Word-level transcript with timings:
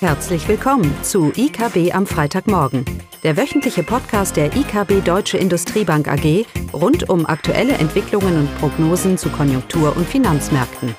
Herzlich 0.00 0.46
willkommen 0.46 0.94
zu 1.02 1.32
IKB 1.34 1.94
am 1.94 2.06
Freitagmorgen, 2.06 2.84
der 3.22 3.38
wöchentliche 3.38 3.82
Podcast 3.82 4.36
der 4.36 4.54
IKB 4.54 5.02
Deutsche 5.02 5.38
Industriebank 5.38 6.06
AG 6.06 6.44
rund 6.74 7.08
um 7.08 7.24
aktuelle 7.24 7.72
Entwicklungen 7.72 8.40
und 8.40 8.58
Prognosen 8.58 9.16
zu 9.16 9.30
Konjunktur- 9.30 9.96
und 9.96 10.06
Finanzmärkten. 10.06 10.94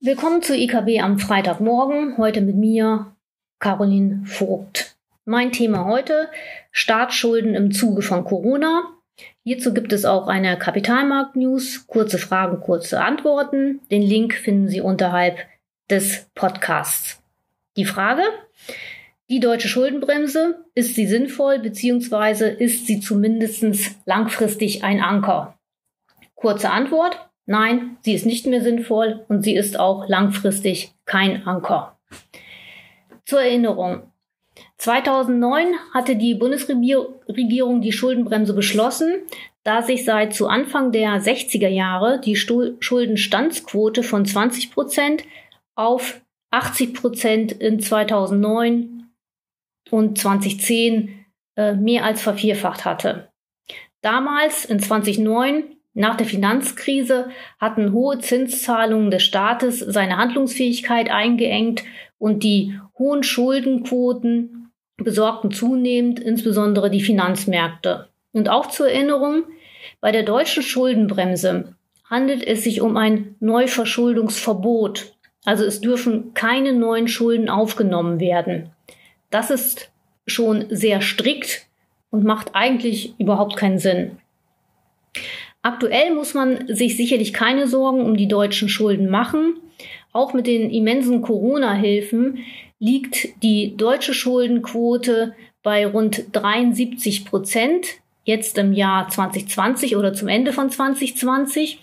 Willkommen 0.00 0.42
zu 0.42 0.54
IKB 0.54 1.00
am 1.00 1.18
Freitagmorgen, 1.18 2.18
heute 2.18 2.42
mit 2.42 2.56
mir, 2.56 3.16
Caroline 3.58 4.20
Vogt. 4.26 4.98
Mein 5.24 5.50
Thema 5.50 5.86
heute, 5.86 6.28
Staatsschulden 6.72 7.54
im 7.54 7.72
Zuge 7.72 8.02
von 8.02 8.24
Corona 8.24 8.97
Hierzu 9.48 9.72
gibt 9.72 9.94
es 9.94 10.04
auch 10.04 10.26
eine 10.26 10.58
Kapitalmarkt-News, 10.58 11.86
kurze 11.86 12.18
Fragen, 12.18 12.60
kurze 12.60 13.00
Antworten. 13.00 13.80
Den 13.90 14.02
Link 14.02 14.34
finden 14.34 14.68
Sie 14.68 14.82
unterhalb 14.82 15.38
des 15.88 16.28
Podcasts. 16.34 17.22
Die 17.78 17.86
Frage, 17.86 18.20
die 19.30 19.40
deutsche 19.40 19.68
Schuldenbremse, 19.68 20.66
ist 20.74 20.96
sie 20.96 21.06
sinnvoll 21.06 21.60
bzw. 21.60 22.62
ist 22.62 22.86
sie 22.86 23.00
zumindest 23.00 23.64
langfristig 24.04 24.84
ein 24.84 25.00
Anker? 25.00 25.58
Kurze 26.34 26.68
Antwort, 26.68 27.18
nein, 27.46 27.96
sie 28.02 28.12
ist 28.12 28.26
nicht 28.26 28.46
mehr 28.46 28.60
sinnvoll 28.60 29.24
und 29.28 29.44
sie 29.44 29.54
ist 29.54 29.80
auch 29.80 30.10
langfristig 30.10 30.92
kein 31.06 31.46
Anker. 31.46 31.98
Zur 33.24 33.40
Erinnerung, 33.40 34.07
2009 34.78 35.74
hatte 35.92 36.16
die 36.16 36.34
Bundesregierung 36.34 37.80
die 37.80 37.92
Schuldenbremse 37.92 38.54
beschlossen, 38.54 39.22
da 39.64 39.82
sich 39.82 40.04
seit 40.04 40.34
zu 40.34 40.46
Anfang 40.48 40.92
der 40.92 41.20
60er 41.20 41.68
Jahre 41.68 42.20
die 42.20 42.36
Schuldenstandsquote 42.36 44.02
von 44.02 44.24
20 44.24 44.70
Prozent 44.72 45.24
auf 45.74 46.20
80 46.50 46.94
Prozent 46.94 47.52
in 47.52 47.80
2009 47.80 49.10
und 49.90 50.18
2010 50.18 51.24
äh, 51.56 51.74
mehr 51.74 52.04
als 52.04 52.22
vervierfacht 52.22 52.84
hatte. 52.84 53.30
Damals, 54.00 54.64
in 54.64 54.80
2009, 54.80 55.64
nach 55.92 56.16
der 56.16 56.26
Finanzkrise, 56.26 57.30
hatten 57.58 57.92
hohe 57.92 58.20
Zinszahlungen 58.20 59.10
des 59.10 59.24
Staates 59.24 59.80
seine 59.80 60.16
Handlungsfähigkeit 60.16 61.10
eingeengt 61.10 61.82
und 62.18 62.42
die 62.42 62.78
hohen 62.98 63.22
Schuldenquoten 63.22 64.70
besorgten 64.96 65.50
zunehmend 65.52 66.20
insbesondere 66.20 66.90
die 66.90 67.00
Finanzmärkte. 67.00 68.08
Und 68.32 68.48
auch 68.48 68.66
zur 68.66 68.88
Erinnerung, 68.88 69.44
bei 70.00 70.12
der 70.12 70.24
deutschen 70.24 70.62
Schuldenbremse 70.62 71.74
handelt 72.04 72.46
es 72.46 72.64
sich 72.64 72.80
um 72.80 72.96
ein 72.96 73.36
Neuverschuldungsverbot. 73.40 75.14
Also 75.44 75.64
es 75.64 75.80
dürfen 75.80 76.34
keine 76.34 76.72
neuen 76.72 77.08
Schulden 77.08 77.48
aufgenommen 77.48 78.20
werden. 78.20 78.70
Das 79.30 79.50
ist 79.50 79.90
schon 80.26 80.66
sehr 80.70 81.00
strikt 81.00 81.66
und 82.10 82.24
macht 82.24 82.54
eigentlich 82.54 83.14
überhaupt 83.18 83.56
keinen 83.56 83.78
Sinn. 83.78 84.18
Aktuell 85.62 86.14
muss 86.14 86.34
man 86.34 86.66
sich 86.68 86.96
sicherlich 86.96 87.32
keine 87.32 87.66
Sorgen 87.66 88.02
um 88.02 88.16
die 88.16 88.28
deutschen 88.28 88.68
Schulden 88.68 89.10
machen. 89.10 89.56
Auch 90.12 90.32
mit 90.32 90.46
den 90.46 90.70
immensen 90.70 91.22
Corona-Hilfen 91.22 92.38
liegt 92.78 93.42
die 93.42 93.76
deutsche 93.76 94.14
Schuldenquote 94.14 95.34
bei 95.62 95.86
rund 95.86 96.24
73 96.32 97.24
Prozent, 97.24 97.86
jetzt 98.24 98.58
im 98.58 98.72
Jahr 98.72 99.08
2020 99.08 99.96
oder 99.96 100.14
zum 100.14 100.28
Ende 100.28 100.52
von 100.52 100.70
2020. 100.70 101.80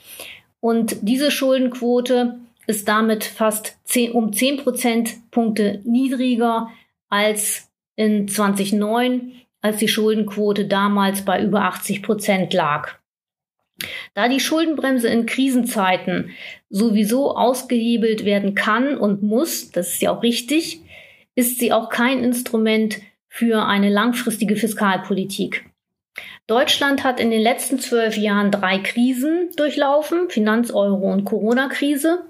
Und 0.60 0.98
diese 1.02 1.32
Schuldenquote 1.32 2.40
ist 2.68 2.88
damit 2.88 3.24
fast 3.24 3.78
10, 3.84 4.12
um 4.14 4.34
10 4.34 4.58
Prozentpunkte 4.58 5.82
niedriger 5.84 6.70
als 7.10 7.70
in 7.96 8.28
2009, 8.28 9.34
als 9.62 9.78
die 9.78 9.88
Schuldenquote 9.88 10.66
damals 10.66 11.24
bei 11.24 11.44
über 11.44 11.64
80 11.64 12.02
Prozent 12.04 12.54
lag. 12.54 12.96
Da 14.14 14.30
die 14.30 14.40
Schuldenbremse 14.40 15.10
in 15.10 15.26
Krisenzeiten 15.26 16.32
sowieso 16.70 17.36
ausgehebelt 17.36 18.24
werden 18.26 18.56
kann 18.56 18.98
und 18.98 19.22
muss, 19.22 19.72
das 19.72 19.94
ist 19.94 20.02
ja 20.02 20.16
auch 20.16 20.24
richtig, 20.24 20.82
ist 21.36 21.60
sie 21.60 21.74
auch 21.74 21.90
kein 21.90 22.24
Instrument 22.24 23.00
für 23.28 23.66
eine 23.66 23.90
langfristige 23.90 24.56
Fiskalpolitik. 24.56 25.66
Deutschland 26.48 27.04
hat 27.04 27.20
in 27.20 27.32
den 27.32 27.42
letzten 27.42 27.80
zwölf 27.80 28.16
Jahren 28.16 28.52
drei 28.52 28.78
Krisen 28.78 29.50
durchlaufen, 29.58 30.30
Finanz-, 30.30 30.72
Euro- 30.72 31.12
und 31.12 31.26
Corona-Krise. 31.26 32.24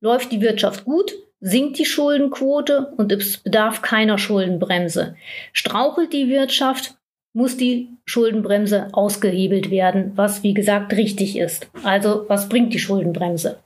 Läuft 0.00 0.32
die 0.32 0.40
Wirtschaft 0.40 0.84
gut, 0.84 1.12
sinkt 1.40 1.78
die 1.78 1.84
Schuldenquote 1.84 2.92
und 2.96 3.12
es 3.12 3.36
bedarf 3.36 3.82
keiner 3.82 4.18
Schuldenbremse. 4.18 5.16
Strauchelt 5.52 6.12
die 6.12 6.28
Wirtschaft, 6.28 6.97
muss 7.32 7.56
die 7.56 7.88
Schuldenbremse 8.04 8.88
ausgehebelt 8.92 9.70
werden, 9.70 10.12
was 10.16 10.42
wie 10.42 10.54
gesagt 10.54 10.92
richtig 10.94 11.38
ist. 11.38 11.68
Also 11.82 12.24
was 12.28 12.48
bringt 12.48 12.72
die 12.74 12.78
Schuldenbremse? 12.78 13.58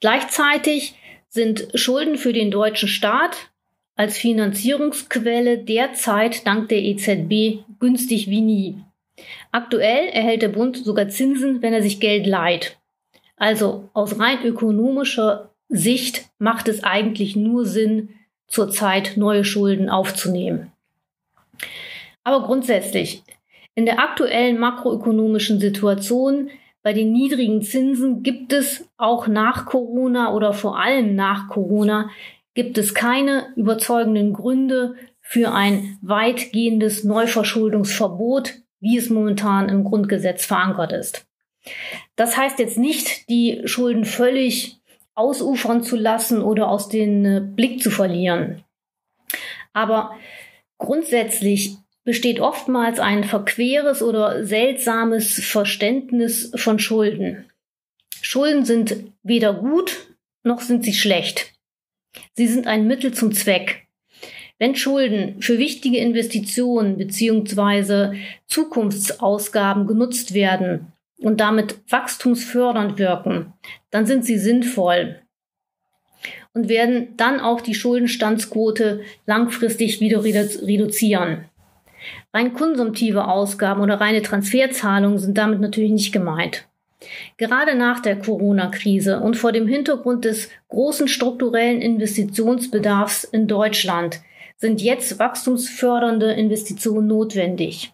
Gleichzeitig 0.00 0.94
sind 1.28 1.68
Schulden 1.74 2.16
für 2.16 2.32
den 2.32 2.50
deutschen 2.50 2.88
Staat 2.88 3.50
als 3.96 4.16
Finanzierungsquelle 4.16 5.58
derzeit 5.58 6.46
dank 6.46 6.68
der 6.68 6.82
EZB 6.82 7.64
günstig 7.80 8.30
wie 8.30 8.40
nie. 8.40 8.78
Aktuell 9.50 10.08
erhält 10.08 10.42
der 10.42 10.48
Bund 10.48 10.76
sogar 10.76 11.08
Zinsen, 11.08 11.62
wenn 11.62 11.72
er 11.72 11.82
sich 11.82 11.98
Geld 11.98 12.26
leiht. 12.26 12.78
Also 13.36 13.88
aus 13.94 14.20
rein 14.20 14.44
ökonomischer 14.44 15.50
Sicht 15.68 16.26
macht 16.38 16.68
es 16.68 16.84
eigentlich 16.84 17.34
nur 17.34 17.66
Sinn, 17.66 18.10
zurzeit 18.46 19.16
neue 19.16 19.44
Schulden 19.44 19.90
aufzunehmen. 19.90 20.72
Aber 22.28 22.44
grundsätzlich, 22.44 23.22
in 23.74 23.86
der 23.86 24.00
aktuellen 24.00 24.58
makroökonomischen 24.58 25.60
Situation 25.60 26.50
bei 26.82 26.92
den 26.92 27.10
niedrigen 27.10 27.62
Zinsen 27.62 28.22
gibt 28.22 28.52
es 28.52 28.86
auch 28.98 29.28
nach 29.28 29.64
Corona 29.64 30.34
oder 30.34 30.52
vor 30.52 30.78
allem 30.78 31.14
nach 31.14 31.48
Corona 31.48 32.10
gibt 32.52 32.76
es 32.76 32.92
keine 32.92 33.46
überzeugenden 33.56 34.34
Gründe 34.34 34.94
für 35.22 35.54
ein 35.54 35.96
weitgehendes 36.02 37.02
Neuverschuldungsverbot, 37.02 38.56
wie 38.78 38.98
es 38.98 39.08
momentan 39.08 39.70
im 39.70 39.84
Grundgesetz 39.84 40.44
verankert 40.44 40.92
ist. 40.92 41.26
Das 42.14 42.36
heißt 42.36 42.58
jetzt 42.58 42.76
nicht, 42.76 43.26
die 43.30 43.62
Schulden 43.64 44.04
völlig 44.04 44.82
ausufern 45.14 45.82
zu 45.82 45.96
lassen 45.96 46.42
oder 46.42 46.68
aus 46.68 46.90
dem 46.90 47.54
Blick 47.54 47.82
zu 47.82 47.90
verlieren. 47.90 48.64
Aber 49.72 50.10
grundsätzlich 50.76 51.78
besteht 52.08 52.40
oftmals 52.40 53.00
ein 53.00 53.22
verqueres 53.22 54.00
oder 54.00 54.42
seltsames 54.42 55.44
Verständnis 55.44 56.50
von 56.56 56.78
Schulden. 56.78 57.44
Schulden 58.22 58.64
sind 58.64 59.12
weder 59.22 59.52
gut 59.52 60.08
noch 60.42 60.62
sind 60.62 60.86
sie 60.86 60.94
schlecht. 60.94 61.52
Sie 62.32 62.46
sind 62.46 62.66
ein 62.66 62.86
Mittel 62.86 63.12
zum 63.12 63.32
Zweck. 63.32 63.88
Wenn 64.58 64.74
Schulden 64.74 65.42
für 65.42 65.58
wichtige 65.58 65.98
Investitionen 65.98 66.96
bzw. 66.96 68.16
Zukunftsausgaben 68.46 69.86
genutzt 69.86 70.32
werden 70.32 70.94
und 71.18 71.40
damit 71.40 71.78
wachstumsfördernd 71.90 72.98
wirken, 72.98 73.52
dann 73.90 74.06
sind 74.06 74.24
sie 74.24 74.38
sinnvoll 74.38 75.20
und 76.54 76.70
werden 76.70 77.18
dann 77.18 77.38
auch 77.38 77.60
die 77.60 77.74
Schuldenstandsquote 77.74 79.02
langfristig 79.26 80.00
wieder 80.00 80.24
reduzieren. 80.24 81.44
Rein 82.32 82.54
konsumtive 82.54 83.26
Ausgaben 83.26 83.80
oder 83.80 84.00
reine 84.00 84.22
Transferzahlungen 84.22 85.18
sind 85.18 85.38
damit 85.38 85.60
natürlich 85.60 85.92
nicht 85.92 86.12
gemeint. 86.12 86.68
Gerade 87.36 87.76
nach 87.76 88.00
der 88.00 88.18
Corona-Krise 88.18 89.20
und 89.20 89.36
vor 89.36 89.52
dem 89.52 89.68
Hintergrund 89.68 90.24
des 90.24 90.50
großen 90.68 91.08
strukturellen 91.08 91.80
Investitionsbedarfs 91.80 93.24
in 93.24 93.46
Deutschland 93.46 94.20
sind 94.56 94.82
jetzt 94.82 95.18
wachstumsfördernde 95.18 96.32
Investitionen 96.32 97.06
notwendig. 97.06 97.92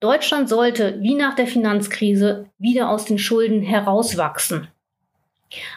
Deutschland 0.00 0.48
sollte, 0.48 0.98
wie 1.00 1.14
nach 1.14 1.34
der 1.34 1.46
Finanzkrise, 1.46 2.46
wieder 2.58 2.88
aus 2.88 3.04
den 3.04 3.18
Schulden 3.18 3.62
herauswachsen. 3.62 4.68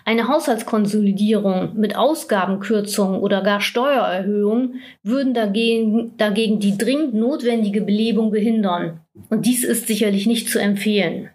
Eine 0.03 0.27
Haushaltskonsolidierung 0.27 1.79
mit 1.79 1.95
Ausgabenkürzungen 1.95 3.21
oder 3.21 3.41
gar 3.41 3.61
Steuererhöhungen 3.61 4.81
würden 5.03 5.33
dagegen, 5.33 6.17
dagegen 6.17 6.59
die 6.59 6.77
dringend 6.77 7.13
notwendige 7.13 7.81
Belebung 7.81 8.31
behindern. 8.31 8.99
Und 9.29 9.45
dies 9.45 9.63
ist 9.63 9.87
sicherlich 9.87 10.27
nicht 10.27 10.49
zu 10.49 10.59
empfehlen. 10.59 11.29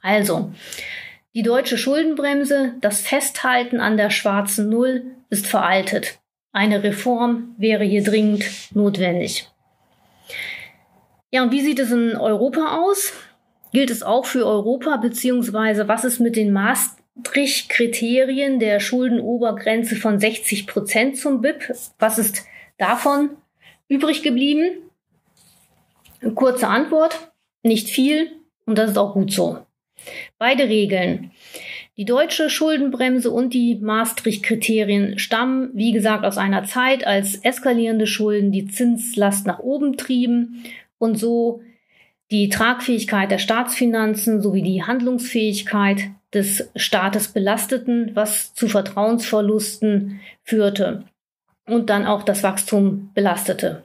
Also, 0.00 0.52
die 1.34 1.42
deutsche 1.42 1.76
Schuldenbremse, 1.76 2.74
das 2.80 3.00
Festhalten 3.02 3.80
an 3.80 3.96
der 3.96 4.10
schwarzen 4.10 4.70
Null 4.70 5.02
ist 5.28 5.46
veraltet. 5.46 6.18
Eine 6.52 6.82
Reform 6.82 7.54
wäre 7.58 7.84
hier 7.84 8.04
dringend 8.04 8.44
notwendig. 8.74 9.50
Ja, 11.30 11.42
und 11.42 11.52
wie 11.52 11.62
sieht 11.62 11.80
es 11.80 11.90
in 11.90 12.16
Europa 12.16 12.78
aus? 12.78 13.12
gilt 13.74 13.90
es 13.90 14.02
auch 14.02 14.24
für 14.24 14.46
Europa, 14.46 14.96
beziehungsweise 14.96 15.88
was 15.88 16.04
ist 16.04 16.20
mit 16.20 16.36
den 16.36 16.52
Maastricht-Kriterien 17.16 18.58
der 18.58 18.80
Schuldenobergrenze 18.80 19.96
von 19.96 20.18
60 20.18 20.66
Prozent 20.66 21.16
zum 21.16 21.40
BIP? 21.40 21.72
Was 21.98 22.18
ist 22.18 22.44
davon 22.76 23.30
übrig 23.88 24.22
geblieben? 24.22 24.90
Kurze 26.34 26.68
Antwort, 26.68 27.32
nicht 27.62 27.88
viel 27.88 28.30
und 28.66 28.78
das 28.78 28.90
ist 28.90 28.98
auch 28.98 29.14
gut 29.14 29.32
so. 29.32 29.58
Beide 30.38 30.68
Regeln, 30.68 31.30
die 31.96 32.04
deutsche 32.04 32.50
Schuldenbremse 32.50 33.30
und 33.30 33.54
die 33.54 33.76
Maastricht-Kriterien 33.76 35.18
stammen, 35.18 35.70
wie 35.74 35.92
gesagt, 35.92 36.24
aus 36.24 36.38
einer 36.38 36.64
Zeit, 36.64 37.06
als 37.06 37.36
eskalierende 37.36 38.06
Schulden 38.06 38.50
die 38.50 38.66
Zinslast 38.66 39.46
nach 39.46 39.60
oben 39.60 39.96
trieben 39.96 40.64
und 40.98 41.16
so 41.16 41.62
die 42.34 42.48
Tragfähigkeit 42.48 43.30
der 43.30 43.38
Staatsfinanzen 43.38 44.42
sowie 44.42 44.62
die 44.62 44.82
Handlungsfähigkeit 44.82 46.10
des 46.32 46.68
Staates 46.74 47.28
belasteten, 47.28 48.10
was 48.14 48.54
zu 48.54 48.66
Vertrauensverlusten 48.66 50.18
führte 50.42 51.04
und 51.68 51.90
dann 51.90 52.04
auch 52.04 52.24
das 52.24 52.42
Wachstum 52.42 53.12
belastete. 53.14 53.84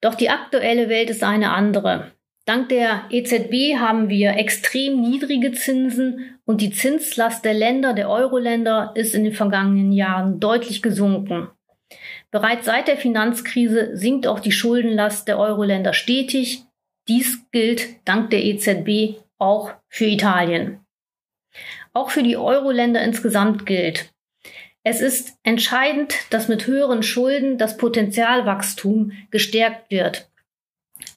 Doch 0.00 0.14
die 0.14 0.30
aktuelle 0.30 0.88
Welt 0.88 1.10
ist 1.10 1.22
eine 1.22 1.50
andere. 1.52 2.12
Dank 2.46 2.70
der 2.70 3.02
EZB 3.10 3.78
haben 3.78 4.08
wir 4.08 4.38
extrem 4.38 5.02
niedrige 5.02 5.52
Zinsen 5.52 6.38
und 6.46 6.62
die 6.62 6.70
Zinslast 6.70 7.44
der 7.44 7.52
Länder, 7.52 7.92
der 7.92 8.08
Euro-Länder, 8.08 8.92
ist 8.94 9.14
in 9.14 9.24
den 9.24 9.34
vergangenen 9.34 9.92
Jahren 9.92 10.40
deutlich 10.40 10.80
gesunken. 10.80 11.48
Bereits 12.30 12.64
seit 12.64 12.88
der 12.88 12.96
Finanzkrise 12.96 13.94
sinkt 13.94 14.26
auch 14.26 14.40
die 14.40 14.52
Schuldenlast 14.52 15.28
der 15.28 15.38
Euro-Länder 15.38 15.92
stetig. 15.92 16.64
Dies 17.08 17.44
gilt 17.50 18.06
dank 18.06 18.30
der 18.30 18.44
EZB 18.44 19.20
auch 19.38 19.74
für 19.88 20.06
Italien. 20.06 20.80
Auch 21.92 22.10
für 22.10 22.22
die 22.22 22.36
Euro-Länder 22.36 23.02
insgesamt 23.02 23.66
gilt. 23.66 24.12
Es 24.84 25.00
ist 25.00 25.36
entscheidend, 25.42 26.14
dass 26.30 26.48
mit 26.48 26.66
höheren 26.66 27.02
Schulden 27.02 27.58
das 27.58 27.76
Potenzialwachstum 27.76 29.12
gestärkt 29.30 29.90
wird 29.90 30.28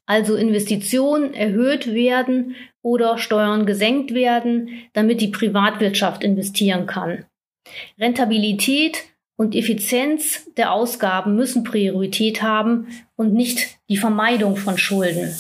also 0.06 0.36
Investitionen 0.36 1.34
erhöht 1.34 1.94
werden 1.94 2.56
oder 2.82 3.18
Steuern 3.18 3.66
gesenkt 3.66 4.14
werden, 4.14 4.70
damit 4.94 5.22
die 5.22 5.30
Privatwirtschaft 5.30 6.24
investieren 6.24 6.86
kann. 6.86 7.26
Rentabilität 8.00 9.04
und 9.36 9.56
Effizienz 9.56 10.50
der 10.56 10.72
Ausgaben 10.72 11.36
müssen 11.36 11.64
Priorität 11.64 12.42
haben 12.42 12.88
und 13.16 13.34
nicht 13.34 13.80
die 13.90 13.98
Vermeidung 13.98 14.56
von 14.56 14.78
Schulden. 14.78 15.36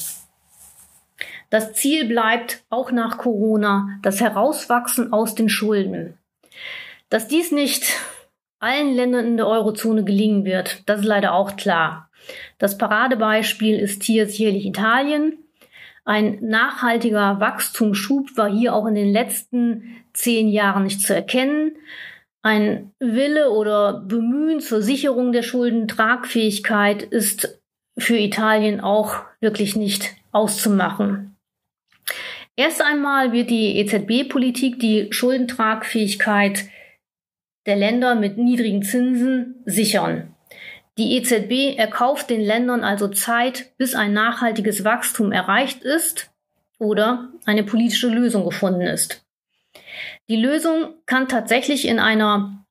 Das 1.49 1.73
Ziel 1.73 2.05
bleibt 2.05 2.63
auch 2.69 2.91
nach 2.91 3.17
Corona 3.17 3.99
das 4.01 4.21
Herauswachsen 4.21 5.13
aus 5.13 5.35
den 5.35 5.49
Schulden. 5.49 6.17
Dass 7.09 7.27
dies 7.27 7.51
nicht 7.51 7.93
allen 8.59 8.95
Ländern 8.95 9.25
in 9.25 9.37
der 9.37 9.47
Eurozone 9.47 10.03
gelingen 10.03 10.45
wird, 10.45 10.81
das 10.87 11.01
ist 11.01 11.05
leider 11.05 11.33
auch 11.33 11.55
klar. 11.55 12.09
Das 12.57 12.77
Paradebeispiel 12.77 13.77
ist 13.77 14.03
hier 14.03 14.27
sicherlich 14.27 14.65
Italien. 14.65 15.37
Ein 16.03 16.37
nachhaltiger 16.41 17.39
Wachstumsschub 17.39 18.37
war 18.37 18.49
hier 18.49 18.73
auch 18.73 18.85
in 18.85 18.95
den 18.95 19.11
letzten 19.11 20.03
zehn 20.13 20.47
Jahren 20.49 20.83
nicht 20.83 21.01
zu 21.01 21.13
erkennen. 21.13 21.77
Ein 22.41 22.91
Wille 22.99 23.49
oder 23.49 23.93
Bemühen 23.93 24.59
zur 24.59 24.81
Sicherung 24.81 25.31
der 25.31 25.41
Schuldentragfähigkeit 25.41 27.01
ist 27.01 27.59
für 27.97 28.17
Italien 28.17 28.81
auch 28.81 29.15
wirklich 29.39 29.75
nicht 29.75 30.15
auszumachen. 30.31 31.24
Erst 32.57 32.81
einmal 32.81 33.33
wird 33.33 33.49
die 33.49 33.77
EZB-Politik 33.79 34.79
die 34.79 35.11
Schuldentragfähigkeit 35.11 36.65
der 37.65 37.75
Länder 37.75 38.15
mit 38.15 38.37
niedrigen 38.37 38.83
Zinsen 38.83 39.61
sichern. 39.65 40.35
Die 40.97 41.17
EZB 41.17 41.77
erkauft 41.77 42.29
den 42.29 42.41
Ländern 42.41 42.83
also 42.83 43.09
Zeit, 43.09 43.77
bis 43.77 43.95
ein 43.95 44.13
nachhaltiges 44.13 44.85
Wachstum 44.85 45.33
erreicht 45.33 45.83
ist 45.83 46.31
oder 46.79 47.29
eine 47.45 47.63
politische 47.63 48.07
Lösung 48.07 48.45
gefunden 48.45 48.81
ist. 48.81 49.25
Die 50.29 50.37
Lösung 50.37 50.93
kann 51.05 51.27
tatsächlich 51.27 51.85
in 51.85 51.99
einer 51.99 52.65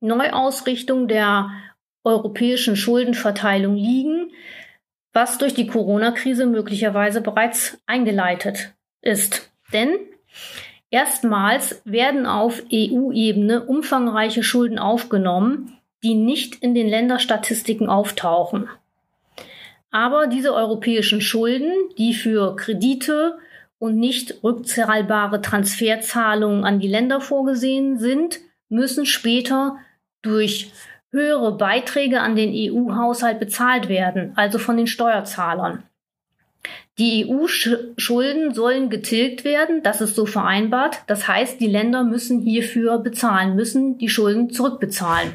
Neuausrichtung 0.00 1.08
der 1.08 1.50
europäischen 2.04 2.76
Schuldenverteilung 2.76 3.74
liegen, 3.74 4.30
was 5.12 5.38
durch 5.38 5.54
die 5.54 5.66
Corona-Krise 5.66 6.46
möglicherweise 6.46 7.20
bereits 7.20 7.78
eingeleitet 7.86 8.73
ist. 9.04 9.50
Denn 9.72 9.96
erstmals 10.90 11.82
werden 11.84 12.26
auf 12.26 12.62
EU-Ebene 12.72 13.64
umfangreiche 13.64 14.42
Schulden 14.42 14.78
aufgenommen, 14.78 15.78
die 16.02 16.14
nicht 16.14 16.56
in 16.56 16.74
den 16.74 16.88
Länderstatistiken 16.88 17.88
auftauchen. 17.88 18.68
Aber 19.90 20.26
diese 20.26 20.52
europäischen 20.52 21.20
Schulden, 21.20 21.72
die 21.98 22.14
für 22.14 22.56
Kredite 22.56 23.38
und 23.78 23.96
nicht 23.96 24.42
rückzahlbare 24.42 25.40
Transferzahlungen 25.40 26.64
an 26.64 26.80
die 26.80 26.88
Länder 26.88 27.20
vorgesehen 27.20 27.98
sind, 27.98 28.40
müssen 28.68 29.06
später 29.06 29.76
durch 30.22 30.72
höhere 31.10 31.56
Beiträge 31.56 32.20
an 32.20 32.34
den 32.34 32.50
EU-Haushalt 32.52 33.38
bezahlt 33.38 33.88
werden, 33.88 34.32
also 34.36 34.58
von 34.58 34.76
den 34.76 34.88
Steuerzahlern. 34.88 35.84
Die 36.98 37.26
EU-Schulden 37.28 38.54
sollen 38.54 38.88
getilgt 38.88 39.44
werden, 39.44 39.82
das 39.82 40.00
ist 40.00 40.14
so 40.14 40.26
vereinbart. 40.26 41.02
Das 41.08 41.26
heißt, 41.26 41.60
die 41.60 41.66
Länder 41.66 42.04
müssen 42.04 42.40
hierfür 42.40 42.98
bezahlen, 42.98 43.56
müssen 43.56 43.98
die 43.98 44.08
Schulden 44.08 44.50
zurückbezahlen. 44.50 45.34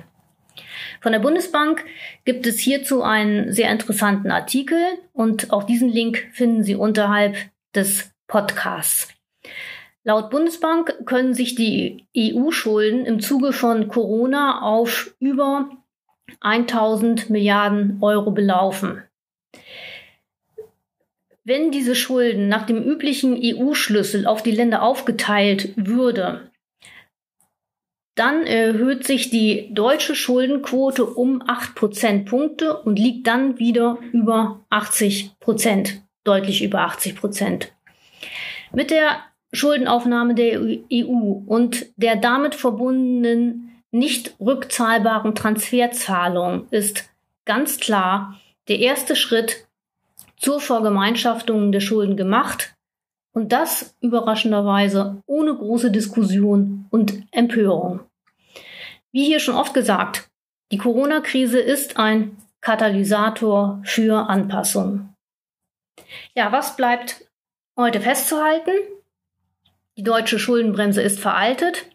Von 1.01 1.11
der 1.11 1.19
Bundesbank 1.19 1.85
gibt 2.25 2.45
es 2.45 2.59
hierzu 2.59 3.03
einen 3.03 3.51
sehr 3.51 3.71
interessanten 3.71 4.31
Artikel 4.31 4.79
und 5.13 5.51
auch 5.51 5.63
diesen 5.63 5.89
Link 5.89 6.29
finden 6.33 6.63
Sie 6.63 6.75
unterhalb 6.75 7.35
des 7.75 8.11
Podcasts. 8.27 9.09
Laut 10.03 10.29
Bundesbank 10.29 11.05
können 11.05 11.33
sich 11.33 11.55
die 11.55 12.07
EU-Schulden 12.17 13.05
im 13.05 13.19
Zuge 13.19 13.53
von 13.53 13.89
Corona 13.89 14.61
auf 14.61 15.13
über 15.19 15.69
1000 16.41 17.29
Milliarden 17.29 17.99
Euro 18.01 18.31
belaufen. 18.31 19.03
Wenn 21.49 21.71
diese 21.71 21.95
Schulden 21.95 22.47
nach 22.47 22.67
dem 22.67 22.77
üblichen 22.83 23.35
EU-Schlüssel 23.43 24.27
auf 24.27 24.43
die 24.43 24.51
Länder 24.51 24.83
aufgeteilt 24.83 25.73
würde, 25.75 26.51
dann 28.13 28.43
erhöht 28.45 29.03
sich 29.03 29.31
die 29.31 29.73
deutsche 29.73 30.13
Schuldenquote 30.13 31.07
um 31.07 31.41
8 31.41 31.73
Prozentpunkte 31.73 32.77
und 32.77 32.99
liegt 32.99 33.25
dann 33.25 33.57
wieder 33.57 33.97
über 34.11 34.63
80 34.69 35.39
Prozent, 35.39 36.03
deutlich 36.23 36.63
über 36.63 36.81
80 36.81 37.15
Prozent. 37.15 37.73
Mit 38.71 38.91
der 38.91 39.17
Schuldenaufnahme 39.51 40.35
der 40.35 40.61
EU 40.61 41.41
und 41.47 41.87
der 41.95 42.15
damit 42.15 42.53
verbundenen 42.53 43.71
nicht 43.89 44.35
rückzahlbaren 44.39 45.33
Transferzahlung 45.33 46.67
ist 46.69 47.09
ganz 47.45 47.79
klar 47.79 48.39
der 48.67 48.77
erste 48.77 49.15
Schritt 49.15 49.65
zur 50.39 50.59
Vergemeinschaftung 50.59 51.71
der 51.71 51.81
Schulden 51.81 52.17
gemacht 52.17 52.73
und 53.33 53.51
das 53.51 53.95
überraschenderweise 54.01 55.21
ohne 55.27 55.53
große 55.53 55.91
Diskussion 55.91 56.87
und 56.89 57.23
Empörung. 57.31 57.99
Wie 59.11 59.25
hier 59.25 59.39
schon 59.39 59.55
oft 59.55 59.73
gesagt, 59.73 60.29
die 60.71 60.77
Corona-Krise 60.77 61.59
ist 61.59 61.97
ein 61.97 62.37
Katalysator 62.61 63.81
für 63.83 64.29
Anpassung. 64.29 65.13
Ja, 66.35 66.51
was 66.51 66.75
bleibt 66.75 67.25
heute 67.75 68.01
festzuhalten? 68.01 68.71
Die 69.97 70.03
deutsche 70.03 70.39
Schuldenbremse 70.39 71.01
ist 71.01 71.19
veraltet. 71.19 71.85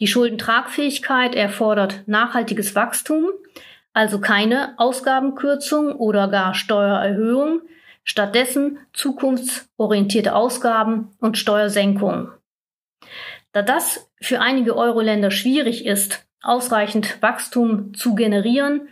Die 0.00 0.06
Schuldentragfähigkeit 0.06 1.34
erfordert 1.34 2.04
nachhaltiges 2.06 2.74
Wachstum, 2.74 3.26
also 3.92 4.20
keine 4.20 4.74
Ausgabenkürzung 4.78 5.92
oder 5.92 6.28
gar 6.28 6.54
Steuererhöhung, 6.54 7.60
stattdessen 8.04 8.78
zukunftsorientierte 8.92 10.34
Ausgaben 10.34 11.10
und 11.20 11.38
Steuersenkungen. 11.38 12.28
Da 13.52 13.62
das 13.62 14.10
für 14.20 14.40
einige 14.40 14.76
Euro-Länder 14.76 15.30
schwierig 15.30 15.84
ist, 15.84 16.26
ausreichend 16.42 17.20
Wachstum 17.22 17.94
zu 17.94 18.14
generieren, 18.14 18.88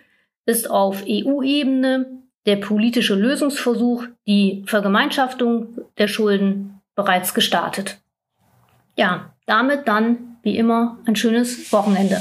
ist 0.46 0.70
auf 0.70 1.04
EU-Ebene 1.06 2.22
der 2.46 2.56
politische 2.56 3.14
Lösungsversuch, 3.14 4.06
die 4.26 4.64
Vergemeinschaftung 4.66 5.78
der 5.98 6.08
Schulden, 6.08 6.80
bereits 6.94 7.34
gestartet. 7.34 8.00
Ja, 8.96 9.34
damit 9.46 9.86
dann 9.86 10.38
wie 10.42 10.56
immer 10.56 10.98
ein 11.06 11.14
schönes 11.14 11.72
Wochenende. 11.72 12.20